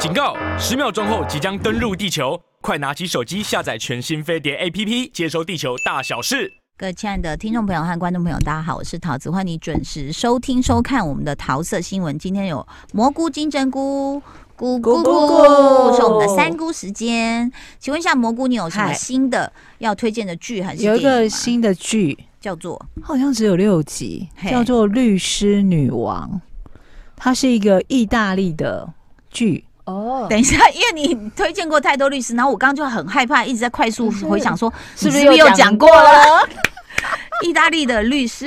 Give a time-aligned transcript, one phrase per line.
[0.00, 0.34] 警告！
[0.58, 6.50] 十秒钟后即将登陆地球，快拿起手机下载全新飞碟 APP，接收地球大小事。
[6.78, 12.18] 各位亲爱的听众朋友和观众朋友，大家好，我是桃子，欢迎你准时收听收看我们的桃色新闻。
[12.18, 14.22] 今天有蘑菇、金针菇、
[14.56, 17.52] 菇菇菇，是我们的三菇时间。
[17.78, 26.40] 请问一下，蘑菇，你有什么新的要推荐的剧还是有一个新的剧叫做好像只有六集，叫做《律师女王》，
[27.16, 28.94] 它是一个意大利的
[29.28, 29.66] 剧。
[29.84, 36.48] 哦，等一下，因为你推荐过太多律师，然后我刚刚就很害怕，一直在快速回想，说是不是又讲过了？
[37.42, 38.46] 意大利的律师，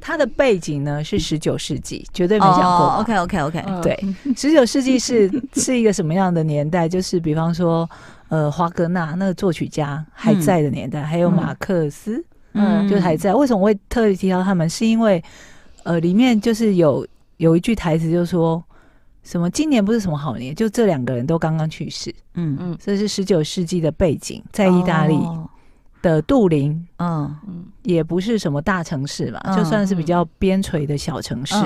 [0.00, 2.86] 他的背景呢是十九世纪，绝对没讲过。
[2.86, 3.98] Oh, OK OK OK，对，
[4.34, 6.88] 十九世纪是是一个什么样的年代？
[6.88, 7.88] 就是比方说，
[8.30, 12.24] 呃，华格纳那个作曲家还在的年代，嗯、还有马克思，
[12.54, 13.34] 嗯，就还在。
[13.34, 14.68] 为什么我会特意提到他们？
[14.70, 15.22] 是因为，
[15.82, 18.64] 呃，里面就是有有一句台词，就是说。
[19.24, 19.50] 什么？
[19.50, 22.14] 今年不是什么好年，就这两个人都刚刚去世。
[22.34, 25.18] 嗯嗯，这是十九世纪的背景，在意大利
[26.02, 26.70] 的杜林。
[26.98, 31.56] 嗯嗯，也不是什么大城市吧，就算是比较边陲的小城市。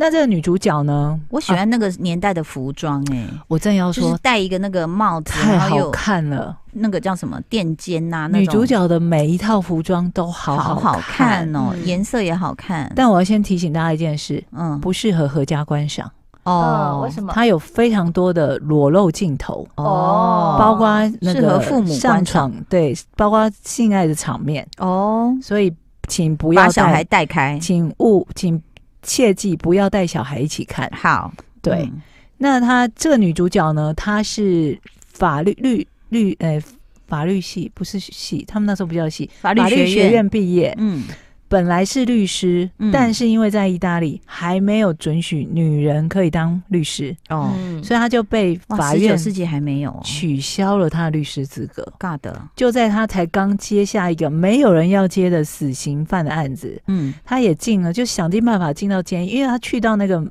[0.00, 1.18] 那这个女主角呢？
[1.28, 3.04] 我喜欢那个年代的服装。
[3.10, 6.56] 哎，我正要说，戴一个那个帽子，太好看了。
[6.70, 8.28] 那个叫什么垫肩呐？
[8.32, 12.92] 女主角的每一套服装都好好看哦，颜色也好看。
[12.94, 16.08] 但我要先提醒大家一件事，嗯，不适合合家观赏。
[16.48, 17.32] 哦，为什么？
[17.34, 20.88] 它有非常多的裸露镜头哦，包括
[21.20, 25.72] 那个父母上床，对，包括性爱的场面哦，所以
[26.08, 28.60] 请不要把小孩带开，请勿，请
[29.02, 30.90] 切记不要带小孩一起看。
[30.94, 31.90] 好，对。
[32.38, 33.92] 那她这个女主角呢？
[33.94, 34.78] 她是
[35.12, 36.62] 法律律律呃
[37.06, 40.74] 法律系，不是系，他们那时候不叫系，法律学院毕业。
[40.78, 41.04] 嗯。
[41.48, 47.50] 本来是律师，嗯、但是因为在意大利还没有准许女人可以当律师哦，
[47.82, 49.98] 所以他就被法院世界还没有。
[50.04, 51.90] 取消了他的律师资格。
[51.98, 60.22] 尬的，就在他才刚接下一个没有人要接的死刑犯的案子，嗯，他也进了，就想尽办法进到监狱，因为他去到那个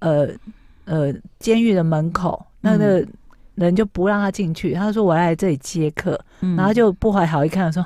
[0.00, 0.28] 呃
[0.84, 3.02] 呃监狱的门口，那个
[3.54, 7.82] 人就不让他进去，他说我来这里接客，嗯、然后就不怀好意看说，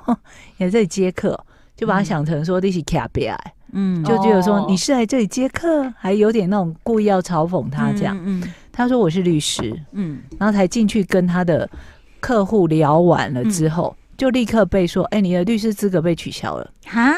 [0.57, 1.39] 也在这里接客。
[1.77, 8.19] 就把他想成说你是卡比埃，嗯，就觉得说你是来这里接客，还有点那种故意要嘲讽他这样。
[8.25, 8.43] 嗯，
[8.73, 11.69] 他说我是律师，嗯，然后才进去跟他的
[12.19, 16.71] 客户聊完了之后，就立刻被说，哎，你的律师资格被取消了。
[16.87, 17.15] 哈，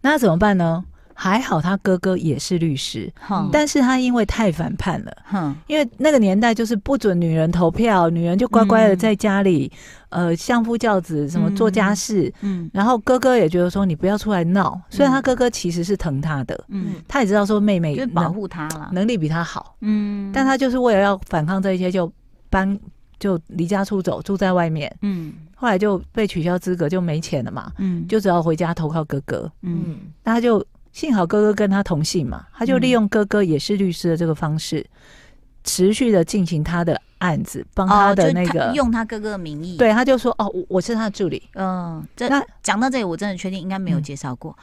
[0.00, 0.84] 那怎么办呢？
[1.20, 3.12] 还好他哥哥也是律师，
[3.50, 9.68] 但是他因为太反叛了，因为那个年代就是不准女人投票，女人就乖乖的在家里，
[10.10, 22.08] 呃，相夫教子，什么做家事，嗯，然后哥哥也觉得说你不要出来闹，虽然他哥哥其实是疼他的，嗯，他也知道说妹妹保护他了，能力比他好，嗯，但他就是为了要反抗这一切，就
[22.48, 22.78] 搬
[23.18, 30.64] 就离家出走，住在外面，嗯，后来就被取消资格，就没钱了嘛，嗯，就只好回家投靠哥哥，嗯，那他就。
[30.98, 34.90] 幸好哥哥跟他同姓嘛，他就利用哥哥也是律师的这个方式，嗯、
[35.62, 41.40] 持续的进行他的案子，帮他的那个、用他哥哥的名义，对，他就说哦，我是他的助理。
[41.54, 44.58] 嗯，这那讲到这里，我真的确定应该没有介绍过。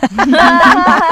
[0.00, 0.32] 嗯、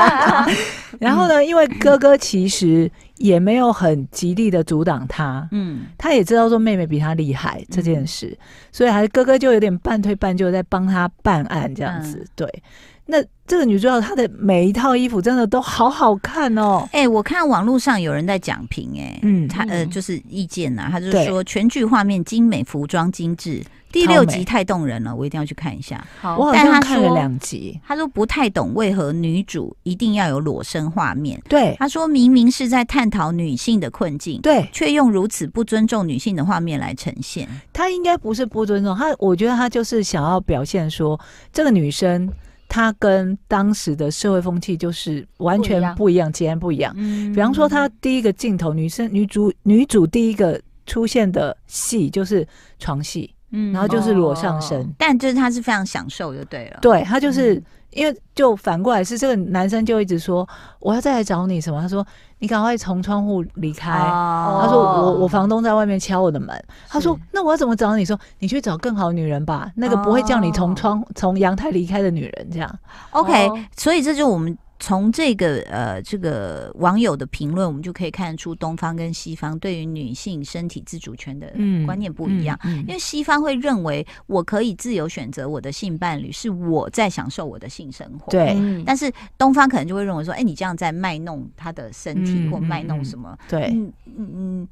[0.99, 8.39] 然后呢，因为哥哥其实也没有很极力的阻挡他，嗯，他也知道说妹妹比他厉害这件事，嗯、
[8.73, 12.63] 所以还是哥哥就有点半推半就，在帮他办案这样子，嗯、对。
[13.07, 16.89] 那这个女主角她的每一套衣服真的都好好看哦！
[16.93, 23.61] 哎、欸，我看网络上有人在讲评，哎，嗯，他呃就是意见呐、啊，他就是说全剧画面精美，服装精致，
[23.91, 26.03] 第六集太动人了，我一定要去看一下。
[26.21, 31.39] 好，我好像看了两集，他说不太懂为何女主一定要有裸身画面。
[31.49, 37.47] 对，他说明明是在探讨女性的困境，对，却用如此不尊重女性的画面来呈现。
[37.73, 41.21] 他应该不是不尊重他，我觉得他就是想要表现说
[41.53, 42.33] 这个女生。
[42.73, 46.91] 他跟当时的社会风气就是完全不一样，截然不一样。
[46.97, 52.49] 嗯，比方说，他第一个镜头，女生女主女主第一个出现的戏就是
[52.79, 56.79] 床戏，嗯，然后就是裸上身，哦，但就是她是非常享受就对了。
[56.81, 57.57] 对，她就是。
[57.57, 60.49] 嗯因为就反过来是这个男生就一直说
[60.81, 61.81] 我要再来找你什么？
[61.81, 62.07] 他说
[62.39, 63.91] 你赶快从窗户离开。
[63.91, 66.65] 哦、他说我我房东在外面敲我的门。
[66.89, 68.05] 他说那我要怎么找你？
[68.05, 72.49] 说你去找更好女人吧，那个不会叫你从窗从阳台离开的女人。
[72.51, 72.79] 这样。
[73.11, 74.57] OK，所以这就我们。
[74.83, 81.47] 从这个呃这个网友的评论，我们就可以看出东方跟西方对于女性身体自主权的
[81.87, 82.59] 观念不一样。
[82.65, 88.33] 嗯嗯嗯、因为西方会认为我可以自由选择我的性伴侣，是我在享受我的性生活。
[88.33, 89.09] 对，但是
[89.39, 93.39] 东方可能就会认为说，哎，你这样在卖弄他的身体或卖弄什么？
[93.49, 94.69] 对，嗯嗯嗯。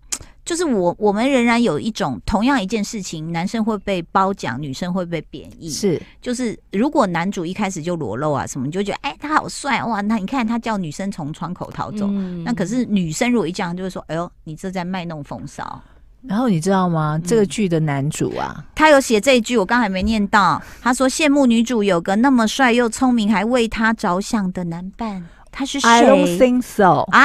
[0.51, 5.71] 就是我我们仍然有一种同样一件事情，男生会被褒奖，女生会被贬义。
[5.71, 15.81] 是，就是如果男主一开始就裸露啊什么，你就觉得哎、欸、他好帅哇，那你看他叫女生从窗口逃走，嗯、那可是女生如果一这样，就会说哎呦你这在卖弄风骚。
[16.23, 17.17] 然后你知道吗？
[17.25, 20.61] 这个剧的男主啊，嗯、他有写这一句，我刚才没念到。
[20.83, 25.25] 他说羡慕女主有个那么帅又聪明还为他着想的男伴。
[25.53, 27.25] 他是谁？I don't think so 啊，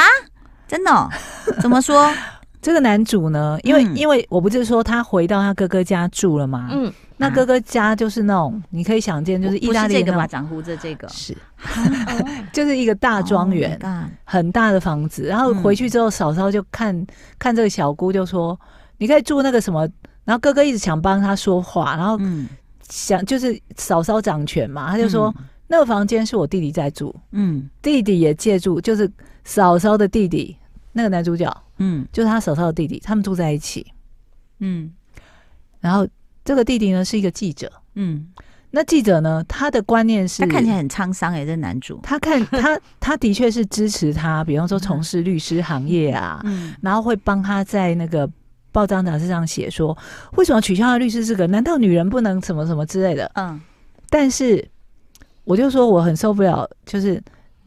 [0.67, 1.09] 真的、哦？
[1.59, 2.13] 怎么说？
[2.65, 3.59] 这个男主呢？
[3.61, 6.69] 因为、嗯、因为我不是说他回到他哥哥家住了吗？
[6.71, 11.37] 嗯，那哥哥家就是那种你可以想见，就是意大利这个吧，长胡子这个是，
[12.51, 13.91] 就是一个大庄园，oh、
[14.23, 15.25] 很大的房子。
[15.27, 17.07] 然后回去之后，嫂嫂就看、嗯、
[17.37, 18.59] 看这个小姑就说。
[18.97, 19.81] 你可以住那个什么，
[20.23, 22.17] 然后哥哥一直想帮他说话，然后
[22.87, 29.11] 想就是嫂嫂掌权嘛，他就说、嗯、那个房间是我弟弟在住，嗯，弟弟也借住，就是
[29.43, 30.55] 嫂嫂的弟弟，
[30.93, 33.85] 那个男主角，嗯，就是他嫂嫂的弟弟，他们住在一起，
[34.59, 34.91] 嗯，
[35.79, 36.07] 然后
[36.43, 38.27] 这个弟弟呢是一个记者，嗯，
[38.71, 48.29] 那记者呢他的观念是，他看起来很沧桑哎，这男主，他看 他他的确是支持他，比方说从事律师行业啊，嗯，然后会帮他在那个。
[48.71, 49.97] 报章杂志上写说，
[50.33, 51.47] 为什么取消了律师资格？
[51.47, 53.31] 难道女人不能什么什么之类的？
[53.35, 53.57] 嗯，
[54.09, 54.67] 但是
[55.45, 57.23] 我就说我很受不了，就是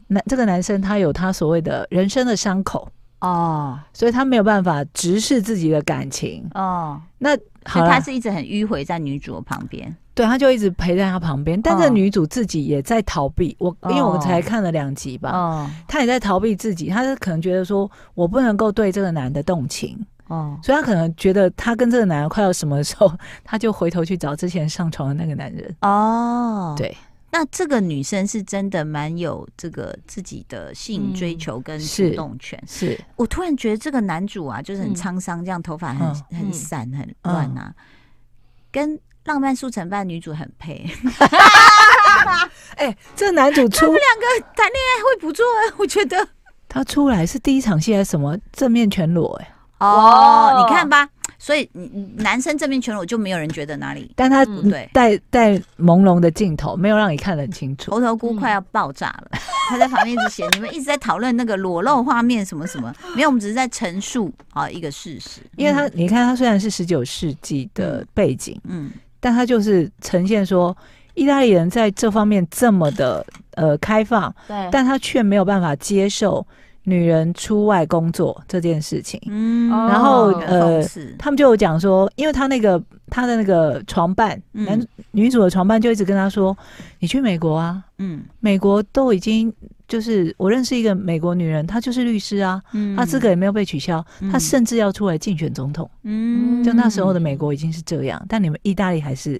[0.09, 2.87] 男这个男生他有他所谓的人生的伤口
[3.21, 6.47] 哦，所以他没有办法直视自己的感情。
[6.53, 7.01] 哦。
[7.17, 13.55] 那好，他是一直很迂回在女主的旁边，对，他就一直陪在她旁边，但这女主自己也在逃避。
[13.59, 19.97] 我因为我才看了两集吧，哦，他也在逃避自己，她是可能觉得说我不能够对这个男的动情。
[20.27, 23.11] 哦，所以她可能觉得她跟这个男人快要什么的时候，
[23.43, 25.75] 她就回头去找之前上床的那个男人。
[25.81, 26.95] 哦，对，
[27.31, 32.57] 那这个女生是真的蛮有这个自己的性追求跟主动权。
[32.61, 37.75] 嗯、是，是我突然觉得这个男主啊，就是很沧桑，这样头发很、嗯、很散很乱啊，嗯、
[38.71, 40.89] 跟浪漫速成班女主很配。
[42.75, 46.27] 哎、欸，这男主出，他们两个谈恋爱会不错啊，我觉得。
[46.67, 49.43] 他出来是第一场戏还是什么正面全裸、欸？
[49.43, 49.87] 哎。
[49.87, 51.09] 哦，你看吧，
[51.41, 51.67] 所以
[52.17, 57.91] 男生这边全裸就没有人觉得哪里，但他对带带朦胧的镜头，没有让你看得很清楚。
[57.91, 59.31] 猴头菇快要爆炸了，
[59.69, 65.39] 他在旁边一直写，你们一直在讨论那个裸露画面什么什么，没有，我们只是在陈述啊一个事实。
[65.55, 68.91] 因为他，你看他虽然是十九世纪的背景，嗯，
[69.21, 70.75] 但他就是呈现说
[71.13, 73.25] 意大利人在这方面这么的
[73.55, 76.45] 呃开放，对，但他却没有办法接受。
[76.83, 80.83] 女人出外工作这件事情，嗯，然后呃，
[81.17, 84.79] 他们就有讲说，因为他那个他的那个床伴，男
[85.11, 86.57] 女主的床伴就一直跟他说，
[86.99, 89.53] 你去美国啊，嗯，美国都已经
[89.87, 99.39] 就是我认识一个美国女人，她就是律师啊，嗯，她资格也没有被取消，她甚至要出来竞选总统，嗯，就那时候的美国已经是这样，但你们意大利还是。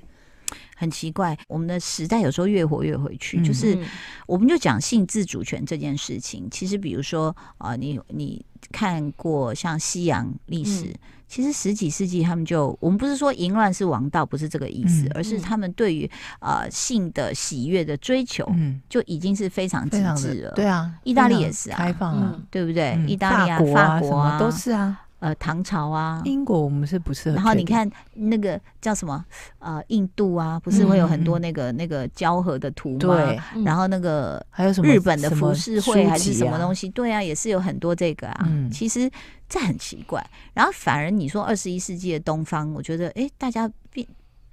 [0.79, 3.37] 很奇怪，我们的时代有时候越活越回去。
[3.41, 3.77] 嗯、就是，
[4.25, 6.47] 我们就讲性自主权这件事情。
[6.49, 16.09] 其实，比如说啊、呃，你你看过像西洋历史，嗯、其实十几世纪他们就，我们不是说淫乱是王道，不是这个意思，嗯、而是他们对于
[16.39, 20.51] 呃性的喜悦的追求，嗯，就已经是非常极致了。
[20.55, 22.91] 对啊，意大利也是啊，开放啊，嗯、对不对？
[22.91, 25.05] 嗯、意大利啊，法国啊，都是啊。
[25.19, 27.33] 呃，唐朝啊，英国我们是不是？
[27.33, 29.23] 然后你看那个叫什么？
[29.59, 32.99] 呃，印度啊，不是会有很多那个、嗯、那个交合的图吗？
[32.99, 33.39] 对。
[33.63, 36.87] 然后那个还有什么日本的浮世绘还是什么东西？
[36.87, 38.45] 啊对啊，也是有很多这个啊。
[38.47, 39.09] 嗯、其实
[39.49, 40.25] 这很奇怪。
[40.53, 43.69] 然后反而你说二十一世纪的东方，我觉得哎，大家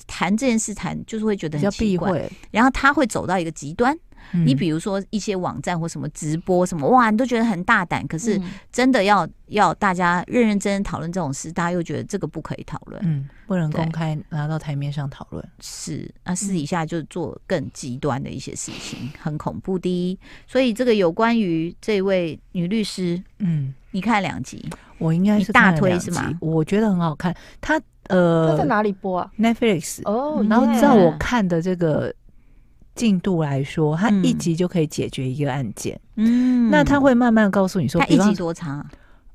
[0.09, 2.29] 谈这件事谈就是会觉得很奇怪。
[2.51, 3.97] 然后他会走到一个极端。
[4.33, 8.07] 你比如说一些网站或什么直播什么，哇，你都觉得很大胆。
[8.07, 8.41] 可是
[8.71, 15.49] 真的要要大家认认真真讨论这种事，大家又觉得这个不可以讨论，嗯，不能公开拿到台面上讨论。
[15.61, 20.19] 是，那私底下就做更极端的一些事情，很恐怖的。
[20.47, 24.69] 所以这个有关于这位女律师，嗯，你看两集，
[24.99, 26.33] 我应该是大推是吗？
[26.41, 27.35] 我觉得很好看。
[27.61, 30.45] 她呃，他在哪里播啊？Netflix 哦。
[30.49, 32.15] 然后在我看的这个。
[32.97, 36.01] 进度来说，他一集就可以解决一个案件。
[36.17, 38.85] 嗯，那他会慢慢告诉你说，他一集多长？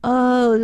[0.02, 0.58] 呃，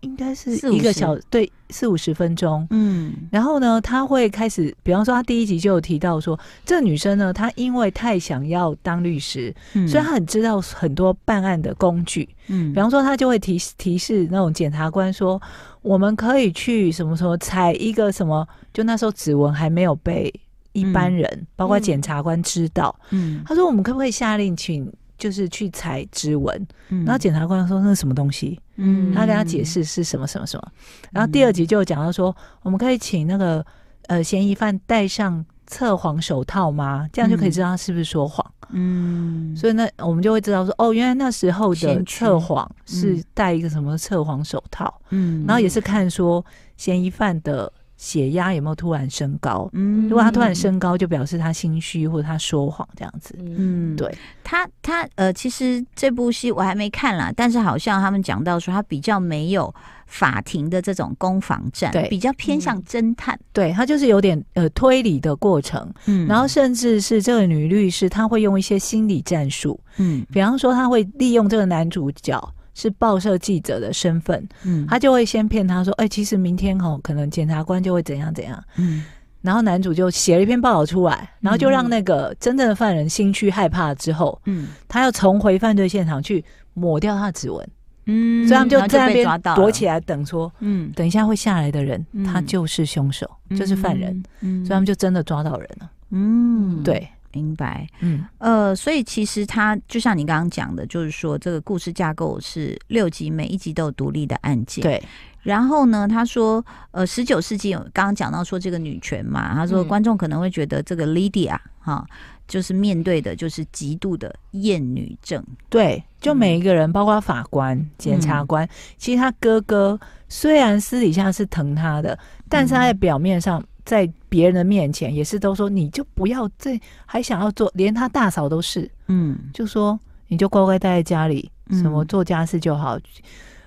[0.00, 2.66] 应该是一个小对四五十分钟。
[2.70, 12.28] 嗯，然后呢，他会开始，比方说，他第一集就有提到说，这个女生呢，她因为太想要当律师，嗯，所以她很知道很多办案的工具。
[12.48, 15.40] 嗯，比方说，他就会提提示那种检察官说，
[15.80, 20.32] 我们可以去什么什么采一个什么，就那时候指纹还没有被。
[20.72, 26.66] 一般人，嗯、包括检察官知道，嗯，他说我们可不可以下令请，就是去采指纹？
[26.88, 28.58] 嗯，然后检察官说那是什么东西？
[28.76, 30.72] 嗯，他跟他解释是什么什么什么。
[31.10, 33.64] 然后第二集就讲到说，我们可以请那个
[34.06, 37.06] 呃嫌疑犯戴上测谎手套吗？
[37.12, 38.44] 这样就可以知道他是不是说谎。
[38.70, 44.92] 嗯，所以那我们就会知道说，哦，原来那时候的测谎是戴一个什么测谎手套。
[45.10, 46.44] 嗯，然后也是看说
[46.76, 47.70] 嫌疑犯的。
[48.02, 49.70] 血压有没有突然升高？
[49.74, 53.32] 嗯，如果他突然升高，就表示他心虚或者他说谎这样子。
[53.38, 54.12] 嗯，对。
[54.42, 59.72] 他，他呃，其实这部戏我还没看啦，但是好像他们讲到说，他比较没有
[60.06, 63.36] 法庭的这种攻防战，对，比较偏向侦探。
[63.36, 72.52] 嗯、对他就是有点呃推理的过程，嗯，然后甚至是这个女律师，她会用一些心理战术，嗯，比方说她会利用这个男主角。
[72.74, 79.04] 是报社记者的身份，嗯，他就会先骗他说，哎、欸，其实明天吼可能检察官就会怎样怎样，嗯，
[79.40, 87.68] 然后男主就写了一篇报道出来，然后就让那个真正的犯人心虚害怕之后，嗯，他要重回犯罪现场去抹掉他的指纹，
[88.06, 97.08] 嗯，所以他们就在那边躲起来等说，嗯，等一下会下来的人，他就是凶手，嗯、就是犯人，嗯，所以他们就真的抓到人了，嗯，对。
[97.32, 105.02] 明白，嗯，呃，所以其实他就像你刚刚讲的，就是说这个故事架构是六集，每一集都有独立的案件，对。
[105.42, 112.06] 然后呢，他说，呃，十九世纪有刚刚讲到说这个女权嘛，他说观众可能会觉得这个 Lydia 哈，
[112.46, 119.98] 就是面对的就是极度的厌女症，对，就每一个人，包括法官、检察官，其实他哥哥
[120.28, 122.16] 虽然私底下是疼他的，
[122.48, 123.60] 但是他在表面上。
[123.84, 129.98] 在别人的面前也是都说，你就不要再还想要做，连他大嫂都是，嗯，就说
[130.28, 132.96] 你就乖乖待在家里，什么做家事就好。
[132.96, 133.02] 嗯、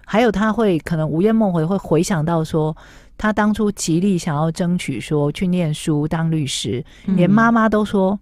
[0.06, 2.76] 还有他会可能午夜梦回会回想到说，
[3.18, 8.20] 他当初极力想要争取说去念书当律师，嗯、连妈妈都说，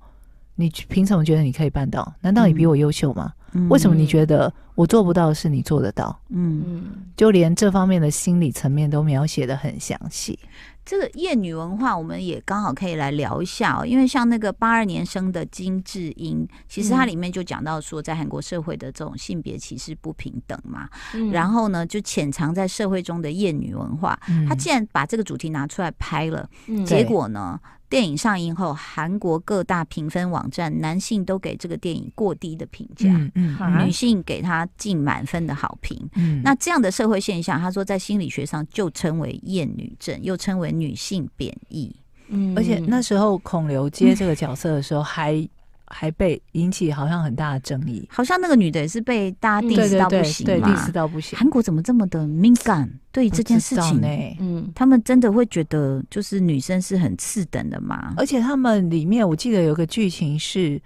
[0.55, 2.13] 你凭什么觉得你可以办到？
[2.21, 3.31] 难道你比我优秀吗？
[3.37, 6.19] 嗯、为什么你觉得我做不到的事你做得到？
[6.29, 10.37] 嗯，就连这方面的心理层面都描写的很详细。
[10.85, 13.85] 这个厌女文化，我们也刚好可以来聊一下哦。
[13.85, 20.89] 因为像那个八二年生的金智英，其实它里面就讲到说，在韩国社会的这种性别歧视不平等嘛。
[21.13, 24.19] 嗯、然后呢，就潜藏在社会中的厌女文化。
[24.45, 27.57] 他既然把这个主题拿出来拍了，嗯、结果呢？
[27.93, 36.09] 电影上映后，韩国各大评分网站男性都给这个电影过低的评价，嗯嗯嗯、女性给他进满分的好评。
[36.15, 41.95] 嗯、那这样的社会现象，他说在心理学上就称为厌女症，又称为女性贬义。
[42.29, 45.47] 嗯，而且那时候孔刘接这个角色的时候还，
[45.93, 51.39] 还还被引起好像很大的争议，好像那个女的也是被大家 diss 到不行嘛，diss 到不行。
[51.39, 52.91] 韩国怎么这么的敏感？
[53.13, 54.07] 对这件事情呢？
[54.41, 58.13] 嗯，他们真的会觉得就是女生是很次等的嘛？
[58.17, 60.81] 而且他们里面我记得有个剧情是，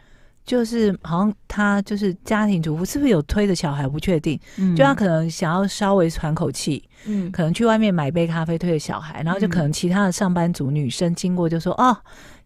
[0.46, 3.88] 就是好像她就是家庭主妇，是不是有推着小孩？
[3.88, 4.40] 不确定。
[4.58, 11.98] 嗯，就他可能想要稍微喘口气，嗯，可能去外面买杯咖啡推着小孩，然后就可能其他的上班族女生经过就说哦。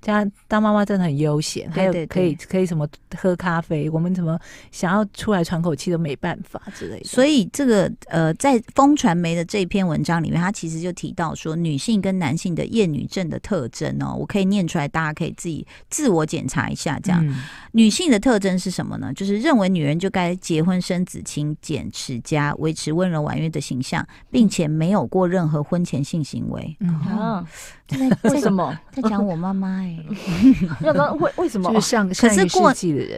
[0.01, 4.39] 家当妈妈真的很悠闲，还有可以可以什么喝咖啡，我们怎么
[4.71, 7.05] 想要出来喘口气都没办法之类的。
[7.05, 16.99] 所以这个呃，在风传媒的这篇文章里面，他其实就提到说，女性跟男性的厌女症的特征哦，我可以念出来，大家可以自己自我检查一下。
[17.03, 17.35] 这样，嗯、
[17.73, 19.13] 女性的特征是什么呢？
[19.13, 26.75] 就是认为女人就该结婚生子、勤俭持家、维持温柔婉约的形象，并且没有过任何婚前性行为。
[26.79, 27.45] 嗯，哦
[28.23, 29.81] 为什么在讲我妈妈？
[29.81, 29.90] 哎，
[30.81, 31.71] 要说为为什么？
[31.73, 32.73] 就是上可是过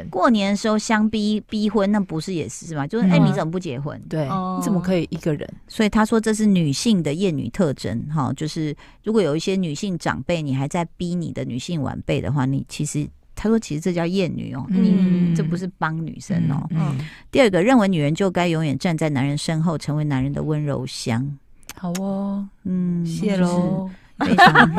[0.09, 2.85] 过年的时候相逼逼婚，那不是也是吗？
[2.87, 3.99] 就是哎，你怎么不结婚？
[4.09, 5.47] 对，你怎么可以一个人？
[5.67, 8.01] 所以他说这是女性的厌女特征。
[8.13, 16.67] 哈，就是如果有一些女性长辈，你还在逼你的女性晚辈的话，你其实他说其实这叫厌女哦，你，这不是帮女生哦。
[16.71, 16.97] 嗯。
[17.31, 21.37] 第二个，认为女人就该永远站在男人身后，成为男人的温柔乡。
[21.75, 23.89] 好哦，嗯，谢喽。
[24.19, 24.69] 非常，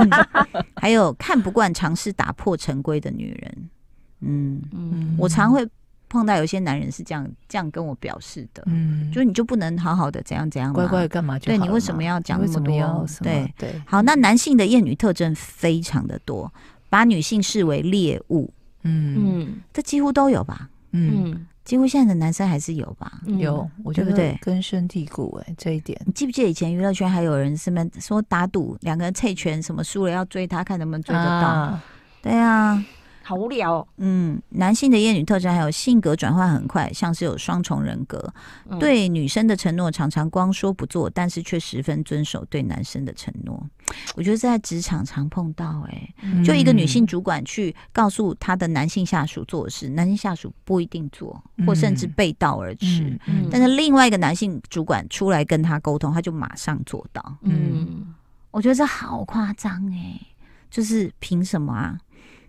[0.77, 3.71] 还有看不惯尝试打破陈规的女人，
[4.21, 5.67] 嗯嗯，我常会
[6.09, 11.47] 碰到有些男人是这样这样跟我表示的，嗯，就是你就不能好好的怎样怎样，乖乖干嘛就？
[11.47, 13.07] 对，你为什么要讲那么多？
[13.23, 13.53] 对。
[13.59, 16.53] 对，好，那男性的厌女特征非常的多，
[16.89, 19.17] 把女性视为猎物，嗯。
[19.19, 21.47] 嗯，这几乎都有吧，嗯。
[21.65, 23.21] 几乎现在的男生还是有吧？
[23.39, 25.99] 有，我觉得根深蒂固哎，这一点。
[26.05, 31.79] 你记不记得以前娱乐圈还有人什么说打赌两个人猜拳什么输了要追他，看能不能追得到？
[32.21, 32.85] 对啊，
[33.25, 33.89] 好无聊哦。
[33.97, 38.33] 嗯，男性的厌女特征还有性格转换很快，像是有双重人格，
[38.69, 43.67] 嗯、对女生的承诺常常光说不做，但是却十分遵守对男生的承诺。
[44.15, 53.19] 我觉得在职场常碰到、欸，哎，就一个女性主管去告诉她的男性下属做的事，男性下属不一定做，或甚至背道而驰。
[53.51, 57.37] 但是另外一个男性主管出来跟他沟通，他就马上做到。
[57.43, 58.15] 嗯，
[58.51, 60.21] 我觉得这好夸张哎，
[60.71, 61.99] 就是凭什么啊？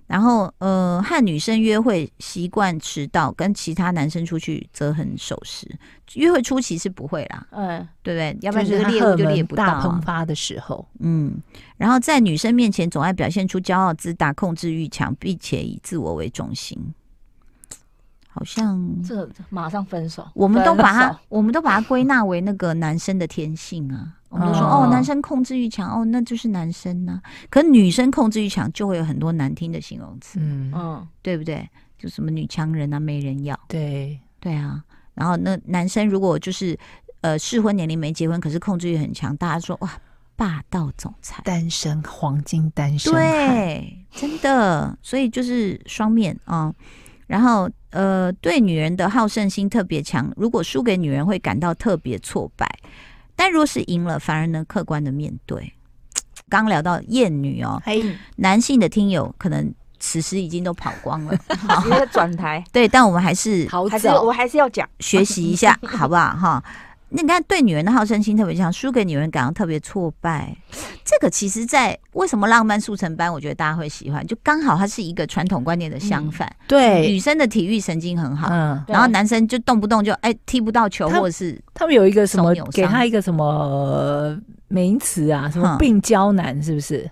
[0.07, 5.67] 然后，呃，和女生约会习惯迟到，跟其他男生出去则很守时。
[6.13, 8.37] 约会初期是不会啦，嗯，对不对？
[8.41, 9.65] 要不然这个猎物就猎不到。
[9.65, 11.41] 大喷发的时候，嗯。
[11.77, 16.77] 然后在女生面前总爱表现出骄傲自大、控制欲强，并且以自我为中心。
[18.35, 24.13] 好像这马上分手，我们都把它，我们都把它归纳为那个男生的天性啊。
[24.27, 27.47] 我们都说哦，男生控制欲强，哦，那就是男生呢、啊。
[27.49, 31.65] 可女生控制欲强，就会有很多难听的形容词，嗯嗯，对不对？
[31.97, 33.57] 就什么女强人啊，没人要。
[33.69, 34.83] 对对啊。
[35.13, 36.77] 然后那男生如果就是
[37.21, 39.89] 呃适婚年龄没结婚，可是控制欲很强，大家说哇，
[40.35, 44.97] 霸道总裁，单身黄金单身，对，真的。
[45.01, 46.75] 所以就是双面啊、嗯。
[47.27, 52.69] 然后呃，对女人的好胜心特别强，如果输给女人，会感到特别挫败。
[53.37, 55.71] 但若是赢了，反而能客观的面对。
[56.49, 58.03] 刚聊到厌女哦，嘿
[58.35, 61.37] 男性的听友可能此时已经都跑光了，
[61.83, 62.61] 直接转台。
[62.73, 66.35] 对，但我们还是还是我还是要讲 学习一下，好不好？
[66.35, 66.63] 哈。
[67.09, 70.55] 那你看，对女人的好胜心特别强，输给女人感到特别挫败。
[71.03, 76.47] 这个其实，在为什么浪漫速成班，我觉得大家会喜欢，就刚好它是一个传统观念的相反。
[76.47, 84.35] 嗯、对，女生的体育神经很好，嗯，然后男生就动不动就哎踢不到球，或者是他们有一个什么给他一个什么
[84.67, 87.09] 名词啊，什么病娇男，是不是？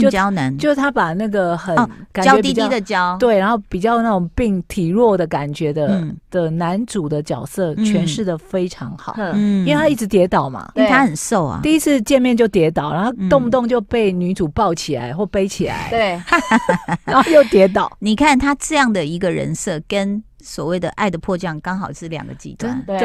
[0.00, 0.56] 病娇男。
[0.58, 1.76] 就是他把那个很
[2.22, 16.20] 娇滴滴的娇，对，然后比较那种病体弱的感觉的的男主的角色诠释的非常好，嗯，因为他一直跌倒嘛，因为他很瘦啊，第一次见面就跌倒，然后动不动就被女主抱起来或背起来，对，
[17.04, 17.90] 然后又跌倒。
[18.00, 22.98] 你看他这样的一个人设，跟所谓的《爱的迫降》刚好是两个极端，对，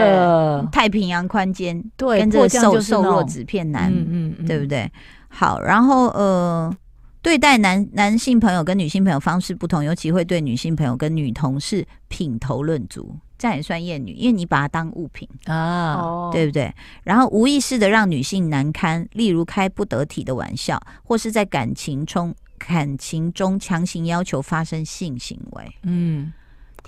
[0.72, 4.92] 太平洋宽肩，对，跟这个瘦瘦弱纸片男，嗯嗯，对不对？
[5.30, 6.76] 好，然后呃，
[7.22, 16.74] 对待男男性朋友跟女性朋友方式不同，尤其会对女性朋友跟女同事品头论足，这样也算厌女，因为你把它当物品啊，对不对？
[17.04, 25.76] 然后无意识的让女性难堪，例如开不得体的玩笑，或是在感情中感情中强行要求发生性行为。
[25.84, 26.34] 嗯，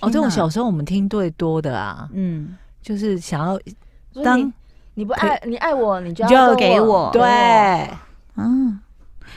[0.00, 3.58] 哦，这种小时候我们听最多的啊，嗯，就是想要
[4.22, 4.52] 当
[4.94, 7.88] 你，不爱你爱我，你就要，就要给我，对。
[8.34, 8.80] 啊，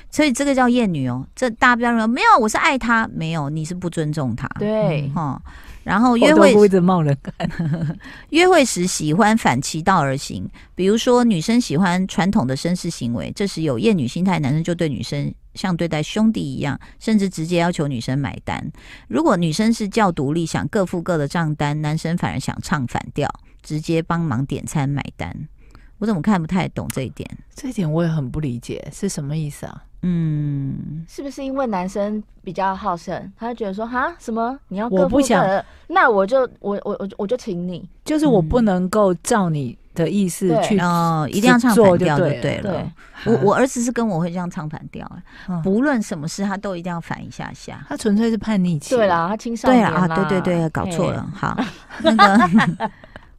[0.10, 1.26] 所以这个叫厌女哦。
[1.36, 4.48] 这大标人没有，我是爱他，没有，你是不尊重他。
[4.60, 5.52] 对，哈、嗯。
[5.84, 7.48] 然后约会一直冒人干，
[8.32, 18.72] 约会时喜欢反其道而行，比如说女生喜欢传统的绅士行为，这时有厌女心态，男生就对女生像对待兄弟一样，甚至直接要求女生买单。
[19.08, 23.30] 如果女生是较独立，想各付各的账单，男生反而想唱反调，
[23.62, 25.48] 直接帮忙点餐买单。
[25.98, 27.30] 我怎么看不太懂这一点？
[27.56, 29.84] 这一点我也很不理解，是什么意思啊？
[30.02, 42.92] 嗯，是不是因为男生比较好胜，他就觉得说哈什么你要各付各的，那我就我我我我就请你，就是我不能够照你的意思去哦，一定要唱反调就对了。
[43.26, 45.10] 我我儿子是跟我会这样唱反调，
[45.64, 48.96] 不论什么事他都一定要反一下下，他纯粹是叛逆期。
[48.96, 51.58] 对啦，他青少年啊，对对对，搞错了，好
[52.04, 52.92] 那个。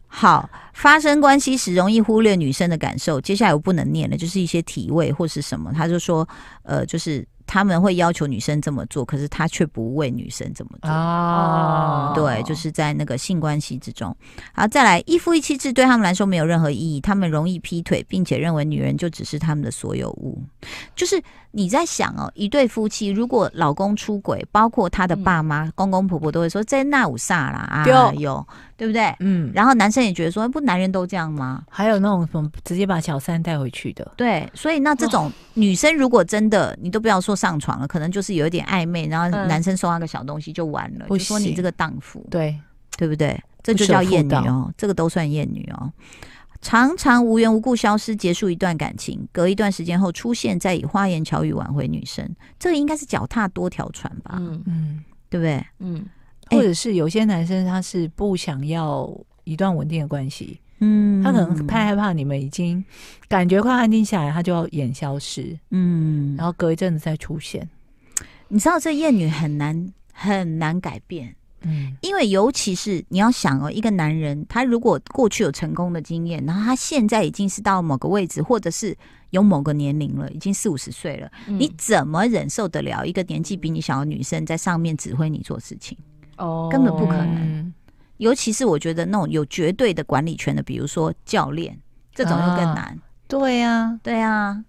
[0.09, 3.21] 好，发生关系时容易忽略女生的感受。
[3.21, 5.73] 接下来我不能念了，就是一些体位或是什么。
[5.75, 6.27] 他就说，
[6.63, 10.91] 呃，就是他们会要求女生这么做，可是他却不为女生这么做。
[10.91, 14.17] 哦，对，就是在那个性关系之中。
[14.55, 20.43] 好，再来，一夫一妻制对他们来说没有任何意义，他们容易劈腿，并且认为女人就只是他们的所有物。
[20.95, 28.47] 就是你在想哦，一对夫妻如果老公出轨，包括他的爸妈、嗯、公公婆婆都会说在那五煞啦啊，有。
[28.77, 29.15] 对不对？
[29.21, 31.65] 嗯，然后男生也觉得说，不，男人都这样吗？
[31.71, 34.13] 还有那种什么直接把小三带回去的。
[34.17, 42.59] 对，所以那这种女生如果真的，你都不要说上床了，可能就是有一点暧昧，然后男生送那个小东西就完了，就说你这个荡妇，对，
[42.99, 43.41] 对不对？
[43.63, 45.91] 这就叫厌女哦，这个都算厌女哦。
[46.63, 54.37] 常常无缘无故消失，结束一段感情，隔一段时间后出现，再以花言巧语挽回女生，这个应该是脚踏多条船吧？
[54.39, 55.65] 嗯嗯，对不对？
[55.79, 56.05] 嗯。
[56.67, 59.09] 或者是有些男生他是不想要
[59.45, 62.85] 一段稳定的关系，嗯，他可能太害怕你们已经
[63.29, 67.69] 感觉快安定下来，他就要演消失，嗯，然后隔一阵子再出现。
[68.49, 71.37] 你知道这厌女很难很难改变。
[71.63, 78.97] 嗯，因为尤其是你要想哦，一个男人他如果过去有成功的经验，然后他现在已经是到某个位置，或者是
[79.31, 85.97] 有某个年龄了，已经四五十岁了，嗯、你怎么忍受得了一个年纪比你小的女生在上面指挥你做事情？
[86.37, 87.73] 哦，根本不可能。
[88.19, 91.79] 尤其是我觉得那种有绝对的管理权的，比如说教练，
[92.15, 92.99] 这种又更难。
[93.29, 94.65] 对呀、对呀、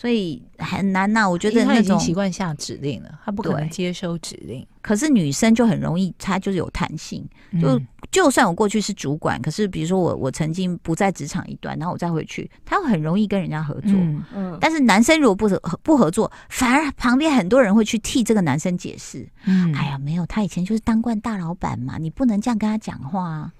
[0.00, 4.66] 所以很难呐、啊，我觉得他已经习惯下指令了，他不可能接收指令。
[4.80, 7.22] 可是女生就很容易，她就是有弹性。
[7.50, 7.78] 嗯、就
[8.10, 13.92] 就算我过去是主管，可是比如说我我曾经不在职场一段，然后我再回去，他会很容易跟人家合作。
[13.92, 19.28] 嗯，嗯，但是男生如果不合不合作，反而旁边很多人会去替这个男生解释。
[19.44, 23.52] 嗯，哎呀，没有，他以前就是当惯大老板嘛，你不能这样跟他讲话啊。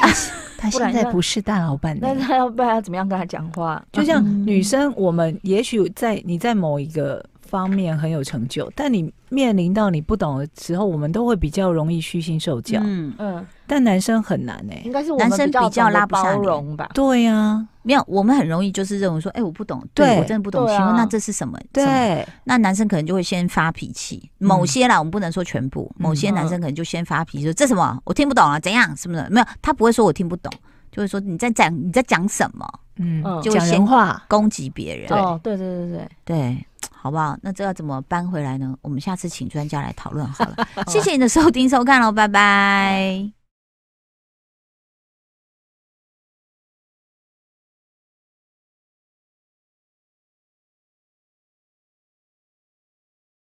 [0.00, 0.08] 啊
[0.58, 3.82] 他现在不是大老板，那他要不然要怎么样跟他讲话？
[3.92, 12.80] 就像女生，我们也许在你在某一个方面很有成就，但你面临到你不懂的时候，我们都会比较容易虚心受教。
[12.82, 16.90] 嗯嗯，但男生很难哎、欸，应该是男生比较拉不下脸吧？
[16.92, 21.58] 对呀、啊，没有，我们很容易就是认为说，哎、欸，我不懂，对，对我真的不懂，请问、啊、那这是什么？
[21.72, 24.30] 对那男生可能就会先发脾气。
[24.38, 28.60] 某些啦，我们不能说全部，某些男生可能就先发脾气，说这什么我听不懂啊？
[28.60, 28.96] 怎样？
[28.96, 29.28] 什么的？
[29.30, 30.52] 没有，他不会说我听不懂。
[30.92, 32.66] 就会说你在讲你在讲什么？
[32.98, 35.06] 嗯，就先话攻击别人。
[35.12, 36.66] 哦，对对对对对，
[37.06, 37.38] 好不好？
[37.40, 38.74] 那这要怎么搬回来呢？
[38.82, 40.56] 我们下次请专家来讨论好了。
[40.90, 43.35] 谢谢你的收听收看喽，拜拜。